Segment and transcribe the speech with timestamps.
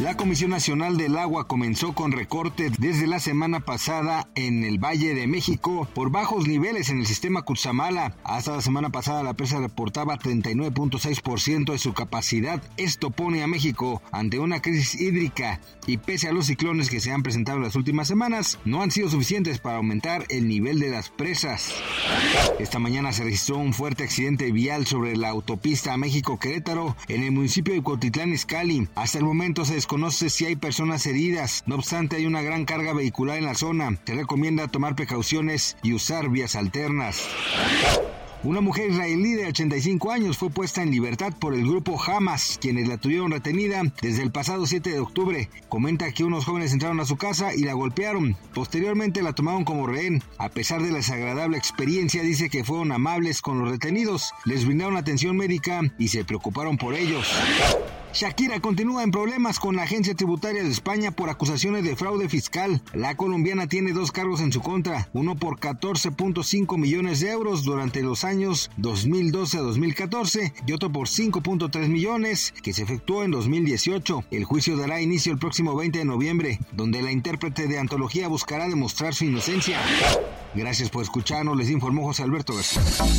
[0.00, 5.12] La Comisión Nacional del Agua comenzó con recortes desde la semana pasada en el Valle
[5.12, 8.16] de México por bajos niveles en el sistema Cutzamala.
[8.24, 12.62] Hasta la semana pasada la presa reportaba 39.6% de su capacidad.
[12.78, 17.12] Esto pone a México ante una crisis hídrica y pese a los ciclones que se
[17.12, 20.88] han presentado en las últimas semanas, no han sido suficientes para aumentar el nivel de
[20.88, 21.74] las presas.
[22.58, 27.74] Esta mañana se registró un fuerte accidente vial sobre la autopista México-Querétaro en el municipio
[27.74, 28.88] de Cuautitlán Izcalli.
[28.94, 32.92] Hasta el momento se desconoce si hay personas heridas, no obstante hay una gran carga
[32.92, 33.98] vehicular en la zona.
[34.06, 37.26] Se recomienda tomar precauciones y usar vías alternas.
[38.44, 42.86] Una mujer israelí de 85 años fue puesta en libertad por el grupo Hamas, quienes
[42.86, 45.50] la tuvieron retenida desde el pasado 7 de octubre.
[45.68, 48.36] Comenta que unos jóvenes entraron a su casa y la golpearon.
[48.54, 50.22] Posteriormente la tomaron como rehén.
[50.38, 54.96] A pesar de la desagradable experiencia, dice que fueron amables con los retenidos, les brindaron
[54.96, 57.26] atención médica y se preocuparon por ellos.
[58.12, 62.82] Shakira continúa en problemas con la agencia tributaria de España por acusaciones de fraude fiscal.
[62.92, 68.02] La colombiana tiene dos cargos en su contra, uno por 14.5 millones de euros durante
[68.02, 74.24] los años 2012 a 2014 y otro por 5.3 millones que se efectuó en 2018.
[74.32, 78.68] El juicio dará inicio el próximo 20 de noviembre, donde la intérprete de antología buscará
[78.68, 79.78] demostrar su inocencia.
[80.54, 82.54] Gracias por escucharnos, les informó José Alberto.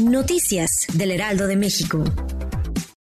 [0.00, 2.04] Noticias del Heraldo de México.